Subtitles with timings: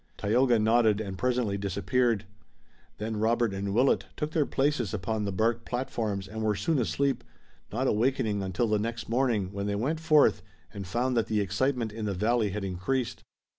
[0.17, 2.25] Tayoga nodded, and presently disappeared.
[2.97, 7.23] Then Robert and Willet took their places upon the bark platforms and were soon asleep,
[7.71, 10.41] not awakening until the next morning when they went forth
[10.73, 13.21] and found that the excitement in the valley had increased.